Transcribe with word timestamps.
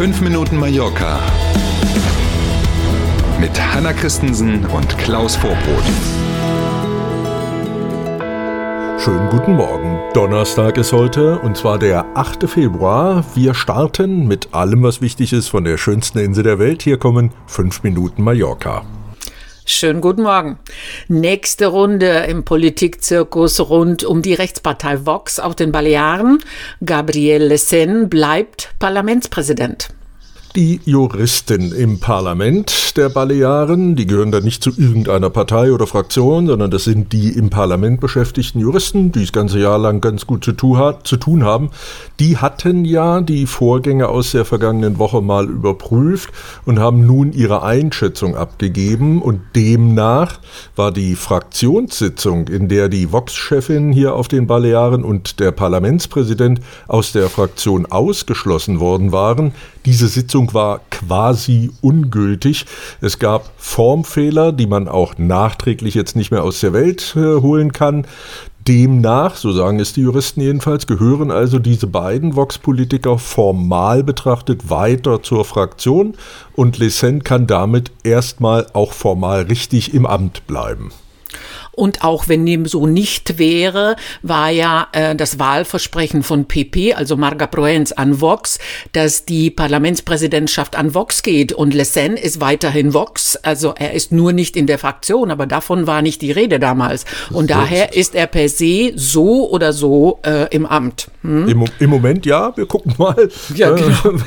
5 0.00 0.22
Minuten 0.22 0.56
Mallorca 0.56 1.20
mit 3.38 3.50
Hanna 3.60 3.92
Christensen 3.92 4.64
und 4.64 4.96
Klaus 4.96 5.36
Vorbrot. 5.36 5.84
Schönen 8.98 9.28
guten 9.28 9.56
Morgen. 9.56 9.98
Donnerstag 10.14 10.78
ist 10.78 10.94
heute 10.94 11.38
und 11.40 11.58
zwar 11.58 11.78
der 11.78 12.06
8. 12.14 12.48
Februar. 12.48 13.22
Wir 13.34 13.52
starten 13.52 14.26
mit 14.26 14.54
allem, 14.54 14.82
was 14.82 15.02
wichtig 15.02 15.34
ist 15.34 15.48
von 15.48 15.64
der 15.64 15.76
schönsten 15.76 16.20
Insel 16.20 16.44
der 16.44 16.58
Welt. 16.58 16.80
Hier 16.80 16.96
kommen 16.96 17.32
5 17.44 17.82
Minuten 17.82 18.22
Mallorca. 18.22 18.86
Schönen 19.72 20.00
guten 20.00 20.24
Morgen. 20.24 20.58
Nächste 21.06 21.68
Runde 21.68 22.24
im 22.28 22.44
Politikzirkus 22.44 23.60
rund 23.60 24.02
um 24.02 24.20
die 24.20 24.34
Rechtspartei 24.34 25.06
Vox 25.06 25.38
auf 25.38 25.54
den 25.54 25.70
Balearen. 25.70 26.42
Gabriel 26.84 27.44
Lessen 27.44 28.10
bleibt 28.10 28.74
Parlamentspräsident. 28.80 29.90
Die 30.56 30.80
Juristen 30.84 31.70
im 31.70 32.00
Parlament 32.00 32.96
der 32.96 33.08
Balearen, 33.08 33.94
die 33.94 34.04
gehören 34.04 34.32
da 34.32 34.40
nicht 34.40 34.64
zu 34.64 34.70
irgendeiner 34.70 35.30
Partei 35.30 35.72
oder 35.72 35.86
Fraktion, 35.86 36.48
sondern 36.48 36.72
das 36.72 36.82
sind 36.82 37.12
die 37.12 37.28
im 37.28 37.50
Parlament 37.50 38.00
beschäftigten 38.00 38.58
Juristen, 38.58 39.12
die 39.12 39.20
das 39.20 39.30
ganze 39.30 39.60
Jahr 39.60 39.78
lang 39.78 40.00
ganz 40.00 40.26
gut 40.26 40.44
zu, 40.44 40.52
tun 40.52 41.44
haben. 41.44 41.70
Die 42.18 42.38
hatten 42.38 42.84
ja 42.84 43.20
die 43.20 43.46
Vorgänge 43.46 44.08
aus 44.08 44.32
der 44.32 44.44
vergangenen 44.44 44.98
Woche 44.98 45.22
mal 45.22 45.48
überprüft 45.48 46.30
und 46.64 46.80
haben 46.80 47.06
nun 47.06 47.32
ihre 47.32 47.62
Einschätzung 47.62 48.34
abgegeben 48.34 49.22
und 49.22 49.40
demnach 49.54 50.40
war 50.74 50.90
die 50.90 51.14
Fraktionssitzung, 51.14 52.48
in 52.48 52.68
der 52.68 52.88
die 52.88 53.12
Vox-Chefin 53.12 53.92
hier 53.92 54.16
auf 54.16 54.26
den 54.26 54.48
Balearen 54.48 55.04
und 55.04 55.38
der 55.38 55.52
Parlamentspräsident 55.52 56.60
aus 56.88 57.12
der 57.12 57.28
Fraktion 57.28 57.86
ausgeschlossen 57.86 58.80
worden 58.80 59.12
waren, 59.12 59.52
diese 59.86 60.08
Sitzung 60.08 60.39
war 60.48 60.80
quasi 60.90 61.70
ungültig. 61.80 62.66
Es 63.00 63.18
gab 63.18 63.50
Formfehler, 63.56 64.52
die 64.52 64.66
man 64.66 64.88
auch 64.88 65.18
nachträglich 65.18 65.94
jetzt 65.94 66.16
nicht 66.16 66.30
mehr 66.30 66.42
aus 66.42 66.60
der 66.60 66.72
Welt 66.72 67.14
äh, 67.16 67.40
holen 67.40 67.72
kann. 67.72 68.06
Demnach, 68.68 69.36
so 69.36 69.52
sagen 69.52 69.80
es 69.80 69.94
die 69.94 70.02
Juristen 70.02 70.42
jedenfalls, 70.42 70.86
gehören 70.86 71.30
also 71.30 71.58
diese 71.58 71.86
beiden 71.86 72.36
Vox-Politiker 72.36 73.18
formal 73.18 74.04
betrachtet 74.04 74.68
weiter 74.68 75.22
zur 75.22 75.44
Fraktion 75.44 76.14
und 76.54 76.78
Lesen 76.78 77.24
kann 77.24 77.46
damit 77.46 77.90
erstmal 78.04 78.66
auch 78.74 78.92
formal 78.92 79.42
richtig 79.42 79.94
im 79.94 80.04
Amt 80.04 80.46
bleiben. 80.46 80.92
Und 81.80 82.04
auch 82.04 82.28
wenn 82.28 82.44
dem 82.44 82.66
so 82.66 82.86
nicht 82.86 83.38
wäre, 83.38 83.96
war 84.20 84.50
ja 84.50 84.88
äh, 84.92 85.16
das 85.16 85.38
Wahlversprechen 85.38 86.22
von 86.22 86.44
PP, 86.44 86.92
also 86.92 87.16
Marga 87.16 87.46
Proenz 87.46 87.92
an 87.92 88.20
Vox, 88.20 88.58
dass 88.92 89.24
die 89.24 89.50
Parlamentspräsidentschaft 89.50 90.76
an 90.76 90.94
Vox 90.94 91.22
geht. 91.22 91.54
Und 91.54 91.72
Le 91.72 91.86
Sen 91.86 92.18
ist 92.18 92.38
weiterhin 92.38 92.92
Vox. 92.92 93.36
Also 93.36 93.72
er 93.78 93.94
ist 93.94 94.12
nur 94.12 94.34
nicht 94.34 94.58
in 94.58 94.66
der 94.66 94.78
Fraktion, 94.78 95.30
aber 95.30 95.46
davon 95.46 95.86
war 95.86 96.02
nicht 96.02 96.20
die 96.20 96.32
Rede 96.32 96.58
damals. 96.58 97.06
Und 97.30 97.48
daher 97.48 97.94
ist 97.94 98.14
er 98.14 98.26
per 98.26 98.50
se 98.50 98.92
so 98.94 99.48
oder 99.48 99.72
so 99.72 100.18
äh, 100.22 100.54
im 100.54 100.66
Amt. 100.66 101.08
Hm? 101.22 101.48
Im, 101.48 101.64
Im, 101.78 101.90
Moment 101.90 102.26
ja, 102.26 102.54
wir 102.56 102.66
gucken 102.66 102.94
mal, 102.98 103.30
ja, 103.54 103.70
genau. 103.70 103.96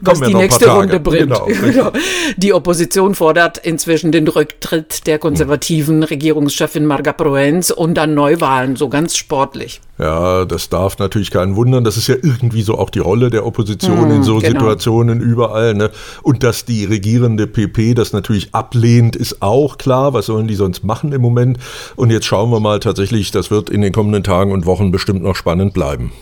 was 0.00 0.20
die 0.20 0.34
nächste 0.34 0.68
Runde 0.68 0.98
bringt. 0.98 1.28
Genau. 1.28 1.46
genau. 1.62 1.92
Die 2.36 2.52
Opposition 2.52 3.14
fordert 3.14 3.58
inzwischen 3.58 4.10
den 4.10 4.26
Rücktritt 4.26 5.06
der 5.06 5.20
konservativen 5.20 6.02
Regierungschefin 6.02 6.87
Chefin 6.88 7.04
Marga 7.04 7.12
Proenz 7.12 7.70
und 7.70 7.94
dann 7.94 8.14
Neuwahlen, 8.14 8.76
so 8.76 8.88
ganz 8.88 9.16
sportlich. 9.16 9.80
Ja, 9.98 10.44
das 10.44 10.68
darf 10.68 10.98
natürlich 10.98 11.30
keinen 11.30 11.56
wundern. 11.56 11.84
Das 11.84 11.96
ist 11.96 12.06
ja 12.06 12.14
irgendwie 12.14 12.62
so 12.62 12.78
auch 12.78 12.90
die 12.90 12.98
Rolle 13.00 13.30
der 13.30 13.44
Opposition 13.44 14.08
mm, 14.08 14.12
in 14.12 14.22
so 14.22 14.38
genau. 14.38 14.50
Situationen 14.50 15.20
überall. 15.20 15.74
Ne? 15.74 15.90
Und 16.22 16.42
dass 16.42 16.64
die 16.64 16.84
regierende 16.84 17.46
PP 17.46 17.94
das 17.94 18.12
natürlich 18.12 18.54
ablehnt, 18.54 19.16
ist 19.16 19.42
auch 19.42 19.76
klar. 19.76 20.14
Was 20.14 20.26
sollen 20.26 20.46
die 20.48 20.54
sonst 20.54 20.84
machen 20.84 21.12
im 21.12 21.20
Moment? 21.20 21.58
Und 21.96 22.10
jetzt 22.10 22.26
schauen 22.26 22.50
wir 22.50 22.60
mal 22.60 22.80
tatsächlich, 22.80 23.30
das 23.30 23.50
wird 23.50 23.70
in 23.70 23.80
den 23.80 23.92
kommenden 23.92 24.22
Tagen 24.22 24.52
und 24.52 24.66
Wochen 24.66 24.90
bestimmt 24.90 25.22
noch 25.22 25.36
spannend 25.36 25.74
bleiben. 25.74 26.12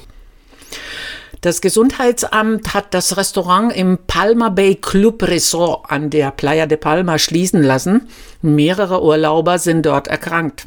Das 1.46 1.60
Gesundheitsamt 1.60 2.74
hat 2.74 2.92
das 2.92 3.16
Restaurant 3.16 3.72
im 3.72 3.98
Palma 4.08 4.48
Bay 4.48 4.74
Club 4.74 5.22
Resort 5.22 5.88
an 5.88 6.10
der 6.10 6.32
Playa 6.32 6.66
de 6.66 6.76
Palma 6.76 7.20
schließen 7.20 7.62
lassen. 7.62 8.08
Mehrere 8.42 9.00
Urlauber 9.00 9.60
sind 9.60 9.86
dort 9.86 10.08
erkrankt 10.08 10.66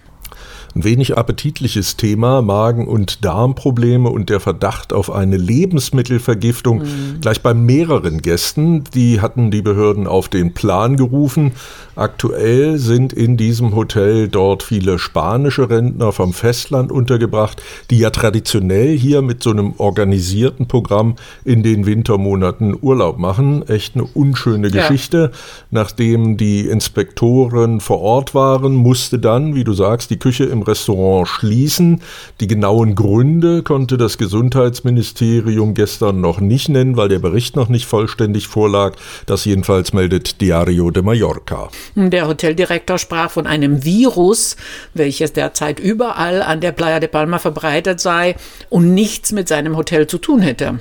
ein 0.75 0.84
wenig 0.84 1.18
appetitliches 1.18 1.97
Thema, 1.97 2.41
Magen- 2.41 2.88
und 2.88 3.25
Darmprobleme 3.25 4.09
und 4.09 4.30
der 4.30 4.40
Verdacht 4.40 4.94
auf 4.94 5.12
eine 5.12 5.38
Lebensmittelvergiftung. 5.38 6.80
Mhm. 6.80 7.22
Gleich 7.22 7.41
bei 7.41 7.53
mehreren 7.53 8.22
Gästen, 8.22 8.84
die 8.94 9.22
hatten 9.22 9.52
die 9.52 9.62
Behörden 9.62 10.07
auf 10.07 10.30
den 10.30 10.53
Plan 10.53 10.96
gerufen. 10.96 11.53
Aktuell 11.96 12.78
sind 12.78 13.12
in 13.12 13.35
diesem 13.35 13.75
Hotel 13.75 14.30
dort 14.30 14.63
viele 14.63 15.00
spanische 15.00 15.69
Rentner 15.69 16.13
vom 16.13 16.31
Festland 16.31 16.94
untergebracht, 16.94 17.62
die 17.90 18.00
ja 18.00 18.09
traditionell 18.09 18.97
hier 18.97 19.22
mit 19.22 19.44
so 19.44 19.50
einem 19.50 19.74
organisierten 19.78 20.68
Programm 20.68 21.16
in 21.44 21.62
den 21.62 21.86
Wintermonaten 21.86 22.78
Urlaub 22.80 23.18
machen. 23.19 23.68
Echt 23.68 23.96
eine 23.96 24.06
unschöne 24.06 24.72
Geschichte. 24.72 25.31
Ja. 25.34 25.40
Nachdem 25.72 26.38
die 26.38 26.68
Inspektoren 26.68 27.81
vor 27.81 28.00
Ort 28.00 28.34
waren, 28.34 28.75
musste 28.75 29.19
dann, 29.19 29.56
wie 29.56 29.66
du 29.66 29.74
sagst, 29.74 30.09
die 30.09 30.19
Küche 30.19 30.46
im 30.46 30.58
Restaurant 30.63 31.27
schließen. 31.27 32.01
Die 32.39 32.47
genauen 32.47 32.95
Gründe 32.95 33.63
konnte 33.63 33.97
das 33.97 34.17
Gesundheitsministerium 34.17 35.73
gestern 35.73 36.21
noch 36.21 36.39
nicht 36.39 36.69
nennen, 36.69 36.97
weil 36.97 37.09
der 37.09 37.19
Bericht 37.19 37.55
noch 37.55 37.69
nicht 37.69 37.85
vollständig 37.85 38.47
vorlag. 38.47 38.95
Das 39.25 39.45
jedenfalls 39.45 39.93
meldet 39.93 40.41
Diario 40.41 40.91
de 40.91 41.03
Mallorca. 41.03 41.69
Der 41.95 42.27
Hoteldirektor 42.27 42.97
sprach 42.97 43.31
von 43.31 43.47
einem 43.47 43.83
Virus, 43.83 44.55
welches 44.93 45.33
derzeit 45.33 45.79
überall 45.79 46.41
an 46.41 46.61
der 46.61 46.71
Playa 46.71 46.99
de 46.99 47.09
Palma 47.09 47.39
verbreitet 47.39 47.99
sei 47.99 48.35
und 48.69 48.93
nichts 48.93 49.31
mit 49.31 49.47
seinem 49.47 49.75
Hotel 49.77 50.07
zu 50.07 50.17
tun 50.17 50.41
hätte. 50.41 50.79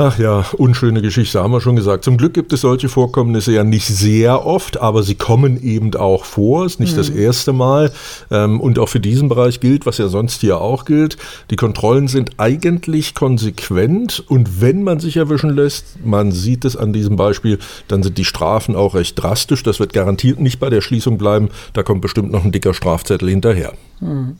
Ach 0.00 0.16
ja, 0.16 0.44
unschöne 0.56 1.02
Geschichte, 1.02 1.42
haben 1.42 1.50
wir 1.50 1.60
schon 1.60 1.74
gesagt. 1.74 2.04
Zum 2.04 2.18
Glück 2.18 2.32
gibt 2.32 2.52
es 2.52 2.60
solche 2.60 2.88
Vorkommnisse 2.88 3.50
ja 3.50 3.64
nicht 3.64 3.88
sehr 3.88 4.46
oft, 4.46 4.80
aber 4.80 5.02
sie 5.02 5.16
kommen 5.16 5.60
eben 5.60 5.92
auch 5.96 6.24
vor. 6.24 6.64
Ist 6.64 6.78
nicht 6.78 6.92
mhm. 6.92 6.98
das 6.98 7.08
erste 7.10 7.52
Mal. 7.52 7.90
Ähm, 8.30 8.60
und 8.60 8.78
auch 8.78 8.88
für 8.88 9.00
diesen 9.00 9.28
Bereich 9.28 9.58
gilt, 9.58 9.86
was 9.86 9.98
ja 9.98 10.06
sonst 10.06 10.40
hier 10.40 10.60
auch 10.60 10.84
gilt. 10.84 11.16
Die 11.50 11.56
Kontrollen 11.56 12.06
sind 12.06 12.30
eigentlich 12.36 13.16
konsequent 13.16 14.22
und 14.28 14.60
wenn 14.60 14.84
man 14.84 15.00
sich 15.00 15.16
erwischen 15.16 15.50
lässt, 15.50 15.96
man 16.04 16.30
sieht 16.30 16.64
es 16.64 16.76
an 16.76 16.92
diesem 16.92 17.16
Beispiel, 17.16 17.58
dann 17.88 18.04
sind 18.04 18.18
die 18.18 18.24
Strafen 18.24 18.76
auch 18.76 18.94
recht 18.94 19.20
drastisch. 19.20 19.64
Das 19.64 19.80
wird 19.80 19.92
garantiert 19.92 20.38
nicht 20.38 20.60
bei 20.60 20.70
der 20.70 20.80
Schließung 20.80 21.18
bleiben. 21.18 21.48
Da 21.72 21.82
kommt 21.82 22.02
bestimmt 22.02 22.30
noch 22.30 22.44
ein 22.44 22.52
dicker 22.52 22.72
Strafzettel 22.72 23.28
hinterher. 23.28 23.72
Mhm. 23.98 24.36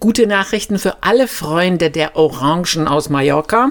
Gute 0.00 0.26
Nachrichten 0.26 0.78
für 0.78 1.02
alle 1.02 1.28
Freunde 1.28 1.90
der 1.90 2.16
Orangen 2.16 2.88
aus 2.88 3.10
Mallorca. 3.10 3.70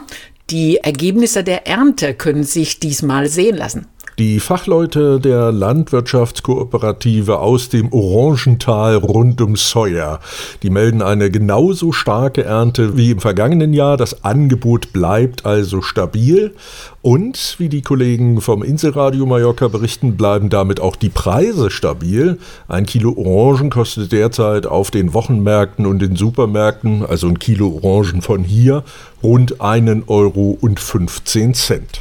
Die 0.52 0.78
Ergebnisse 0.78 1.44
der 1.44 1.66
Ernte 1.68 2.14
können 2.14 2.44
sich 2.44 2.80
diesmal 2.80 3.28
sehen 3.28 3.58
lassen. 3.58 3.88
Die 4.18 4.40
Fachleute 4.40 5.20
der 5.20 5.52
Landwirtschaftskooperative 5.52 7.40
aus 7.40 7.68
dem 7.68 7.92
Orangental 7.92 8.96
rund 8.96 9.42
um 9.42 9.58
Sawyer, 9.58 10.22
die 10.64 10.70
melden 10.70 11.02
eine 11.02 11.30
genauso 11.30 11.92
starke 11.92 12.46
Ernte 12.46 12.96
wie 12.96 13.12
im 13.12 13.20
vergangenen 13.20 13.74
Jahr. 13.74 13.98
Das 13.98 14.24
Angebot 14.24 14.94
bleibt 14.94 15.46
also 15.46 15.82
stabil. 15.82 16.56
Und 17.02 17.56
wie 17.58 17.68
die 17.68 17.82
Kollegen 17.82 18.40
vom 18.40 18.64
Inselradio 18.64 19.26
Mallorca 19.26 19.68
berichten, 19.68 20.16
bleiben 20.16 20.50
damit 20.50 20.80
auch 20.80 20.96
die 20.96 21.10
Preise 21.10 21.70
stabil. 21.70 22.38
Ein 22.70 22.86
Kilo 22.86 23.14
Orangen 23.18 23.70
kostet 23.70 24.14
derzeit 24.14 24.66
auf 24.66 24.92
den 24.92 25.14
Wochenmärkten 25.14 25.86
und 25.86 26.00
den 26.00 26.16
Supermärkten, 26.16 27.06
also 27.06 27.28
ein 27.28 27.38
Kilo 27.38 27.82
Orangen 27.84 28.22
von 28.22 28.46
hier, 28.46 28.86
rund 29.22 29.60
einen 29.60 30.04
Euro 30.08 30.58
und 30.62 30.80
15 30.80 31.54
Cent. 31.54 32.00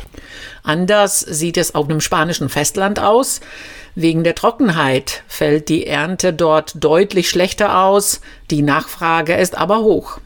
Anders 0.62 1.20
sieht 1.20 1.56
es 1.56 1.74
auf 1.74 1.88
dem 1.88 2.00
spanischen 2.00 2.48
Festland 2.48 3.00
aus. 3.00 3.40
Wegen 3.94 4.24
der 4.24 4.34
Trockenheit 4.34 5.22
fällt 5.28 5.68
die 5.68 5.86
Ernte 5.86 6.32
dort 6.32 6.82
deutlich 6.82 7.30
schlechter 7.30 7.84
aus, 7.84 8.20
die 8.50 8.62
Nachfrage 8.62 9.34
ist 9.34 9.56
aber 9.56 9.80
hoch. 9.80 10.18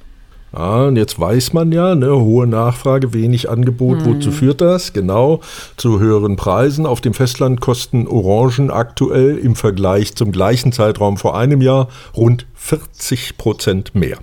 Ah, 0.51 0.87
und 0.87 0.97
jetzt 0.97 1.21
weiß 1.21 1.53
man 1.53 1.73
ja, 1.73 1.95
ne, 1.95 2.11
hohe 2.19 2.47
Nachfrage, 2.47 3.13
wenig 3.13 3.51
Angebot, 3.51 3.99
mhm. 3.99 4.05
wozu 4.07 4.33
führt 4.33 4.63
das? 4.63 4.95
Genau, 4.95 5.41
zu 5.77 6.01
höheren 6.01 6.37
Preisen. 6.37 6.87
Auf 6.87 7.03
dem 7.03 7.13
Festland 7.13 7.61
kosten 7.61 8.09
Orangen 8.09 8.71
aktuell 8.71 9.37
im 9.37 9.57
Vergleich 9.57 10.15
zum 10.15 10.33
gleichen 10.33 10.73
Zeitraum 10.73 11.19
vor 11.19 11.37
einem 11.37 11.61
Jahr 11.61 11.89
rund 12.17 12.47
40 12.55 13.37
Prozent 13.37 13.95
mehr. 13.95 14.17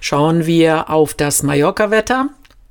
Schauen 0.00 0.46
wir 0.46 0.88
auf 0.88 1.12
das 1.14 1.42
Mallorca-Wetter. 1.42 2.28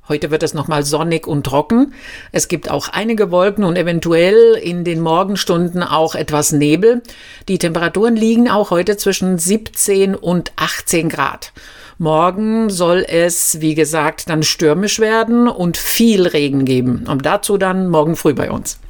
Heute 0.08 0.32
wird 0.32 0.42
es 0.42 0.52
nochmal 0.52 0.84
sonnig 0.84 1.28
und 1.28 1.44
trocken. 1.44 1.94
Es 2.32 2.48
gibt 2.48 2.68
auch 2.68 2.88
einige 2.88 3.30
Wolken 3.30 3.62
und 3.62 3.76
eventuell 3.78 4.54
in 4.54 4.82
den 4.82 5.00
Morgenstunden 5.00 5.84
auch 5.84 6.16
etwas 6.16 6.50
Nebel. 6.50 7.02
Die 7.48 7.58
Temperaturen 7.58 8.16
liegen 8.16 8.50
auch 8.50 8.70
heute 8.70 8.96
zwischen 8.96 9.38
17 9.38 10.16
und 10.16 10.52
18 10.56 11.08
Grad. 11.08 11.52
Morgen 11.98 12.68
soll 12.68 13.04
es, 13.06 13.60
wie 13.60 13.76
gesagt, 13.76 14.28
dann 14.28 14.42
stürmisch 14.42 14.98
werden 14.98 15.46
und 15.46 15.76
viel 15.76 16.26
Regen 16.26 16.64
geben. 16.64 17.06
Und 17.06 17.24
dazu 17.24 17.56
dann 17.56 17.86
morgen 17.86 18.16
früh 18.16 18.34
bei 18.34 18.50
uns. 18.50 18.80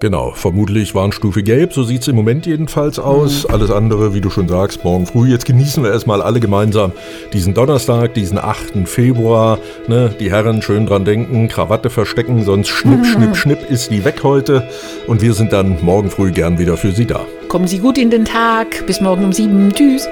Genau, 0.00 0.32
vermutlich 0.32 0.94
Warnstufe 0.94 1.42
Gelb, 1.42 1.74
so 1.74 1.82
sieht 1.82 2.00
es 2.00 2.08
im 2.08 2.16
Moment 2.16 2.46
jedenfalls 2.46 2.98
aus. 2.98 3.44
Mhm. 3.44 3.54
Alles 3.54 3.70
andere, 3.70 4.14
wie 4.14 4.22
du 4.22 4.30
schon 4.30 4.48
sagst, 4.48 4.82
morgen 4.82 5.04
früh. 5.04 5.28
Jetzt 5.28 5.44
genießen 5.44 5.82
wir 5.82 5.92
erstmal 5.92 6.22
alle 6.22 6.40
gemeinsam 6.40 6.92
diesen 7.34 7.52
Donnerstag, 7.52 8.14
diesen 8.14 8.38
8. 8.38 8.88
Februar. 8.88 9.58
Ne? 9.88 10.14
Die 10.18 10.30
Herren 10.30 10.62
schön 10.62 10.86
dran 10.86 11.04
denken, 11.04 11.48
Krawatte 11.48 11.90
verstecken, 11.90 12.44
sonst 12.44 12.68
schnipp, 12.68 13.00
mhm. 13.00 13.04
schnipp, 13.04 13.36
schnipp 13.36 13.70
ist 13.70 13.90
die 13.90 14.02
weg 14.02 14.20
heute. 14.22 14.66
Und 15.06 15.20
wir 15.20 15.34
sind 15.34 15.52
dann 15.52 15.76
morgen 15.82 16.08
früh 16.08 16.32
gern 16.32 16.58
wieder 16.58 16.78
für 16.78 16.92
Sie 16.92 17.04
da. 17.04 17.26
Kommen 17.48 17.68
Sie 17.68 17.78
gut 17.78 17.98
in 17.98 18.08
den 18.08 18.24
Tag. 18.24 18.86
Bis 18.86 19.02
morgen 19.02 19.24
um 19.26 19.34
sieben. 19.34 19.70
Tschüss. 19.74 20.08